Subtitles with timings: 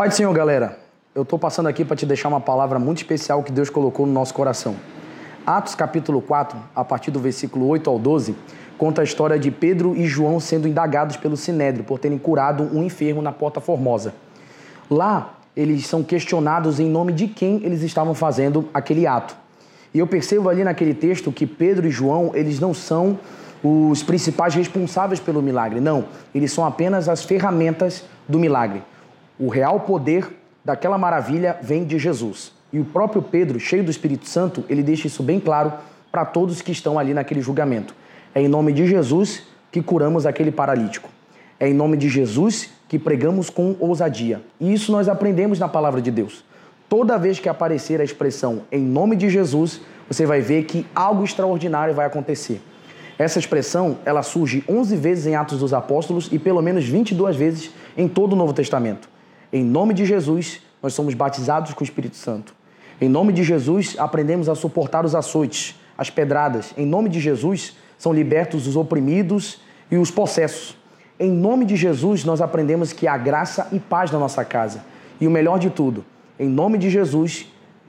[0.00, 0.78] Pai do Senhor, galera,
[1.14, 4.12] eu estou passando aqui para te deixar uma palavra muito especial que Deus colocou no
[4.14, 4.74] nosso coração.
[5.46, 8.34] Atos capítulo 4, a partir do versículo 8 ao 12,
[8.78, 12.82] conta a história de Pedro e João sendo indagados pelo Sinédrio por terem curado um
[12.82, 14.14] enfermo na Porta Formosa.
[14.88, 19.36] Lá, eles são questionados em nome de quem eles estavam fazendo aquele ato.
[19.92, 23.18] E eu percebo ali naquele texto que Pedro e João, eles não são
[23.62, 26.06] os principais responsáveis pelo milagre, não.
[26.34, 28.82] Eles são apenas as ferramentas do milagre.
[29.40, 30.28] O real poder
[30.62, 32.52] daquela maravilha vem de Jesus.
[32.70, 35.72] E o próprio Pedro, cheio do Espírito Santo, ele deixa isso bem claro
[36.12, 37.94] para todos que estão ali naquele julgamento.
[38.34, 41.08] É em nome de Jesus que curamos aquele paralítico.
[41.58, 44.42] É em nome de Jesus que pregamos com ousadia.
[44.60, 46.44] E isso nós aprendemos na palavra de Deus.
[46.86, 51.24] Toda vez que aparecer a expressão em nome de Jesus, você vai ver que algo
[51.24, 52.60] extraordinário vai acontecer.
[53.18, 57.70] Essa expressão, ela surge 11 vezes em Atos dos Apóstolos e pelo menos 22 vezes
[57.96, 59.08] em todo o Novo Testamento.
[59.52, 62.54] Em nome de Jesus, nós somos batizados com o Espírito Santo.
[63.00, 66.72] Em nome de Jesus, aprendemos a suportar os açoites, as pedradas.
[66.76, 70.76] Em nome de Jesus, são libertos os oprimidos e os possessos.
[71.18, 74.84] Em nome de Jesus, nós aprendemos que há graça e paz na nossa casa.
[75.20, 76.04] E o melhor de tudo,
[76.38, 77.46] em nome de Jesus,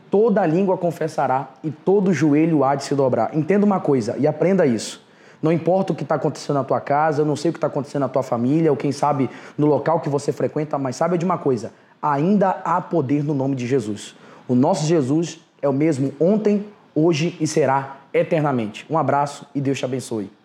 [0.09, 3.35] toda língua confessará e todo joelho há de se dobrar.
[3.37, 5.01] Entenda uma coisa e aprenda isso.
[5.41, 7.67] Não importa o que está acontecendo na tua casa, eu não sei o que está
[7.67, 11.25] acontecendo na tua família, ou quem sabe no local que você frequenta, mas saiba de
[11.25, 14.15] uma coisa: ainda há poder no nome de Jesus.
[14.47, 18.85] O nosso Jesus é o mesmo ontem, hoje e será eternamente.
[18.89, 20.40] Um abraço e Deus te abençoe.